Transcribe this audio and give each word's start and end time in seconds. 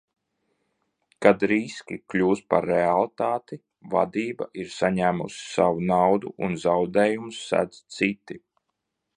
Kad 1.25 1.43
riski 1.51 1.97
kļūst 2.13 2.47
par 2.53 2.67
realitāti, 2.69 3.59
vadība 3.93 4.49
ir 4.63 4.73
saņēmusi 4.79 5.45
savu 5.53 5.87
naudu, 5.95 6.35
un 6.49 6.59
zaudējumus 6.65 7.45
sedz 7.53 7.85
citi. 7.99 8.41